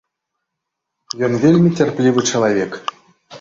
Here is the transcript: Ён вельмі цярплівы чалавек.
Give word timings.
Ён 1.27 1.33
вельмі 1.43 1.69
цярплівы 1.77 2.25
чалавек. 2.33 2.71